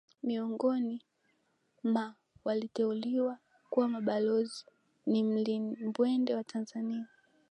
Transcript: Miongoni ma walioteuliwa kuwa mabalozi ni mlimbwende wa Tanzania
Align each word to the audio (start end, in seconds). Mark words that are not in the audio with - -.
Miongoni 0.23 1.01
ma 1.83 2.15
walioteuliwa 2.45 3.37
kuwa 3.69 3.87
mabalozi 3.87 4.65
ni 5.05 5.23
mlimbwende 5.23 6.35
wa 6.35 6.43
Tanzania 6.43 7.07